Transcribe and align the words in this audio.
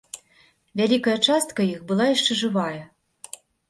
Вялікая 0.81 1.15
частка 1.27 1.69
іх 1.73 1.87
была 1.95 2.11
яшчэ 2.15 2.43
жывая. 2.43 2.81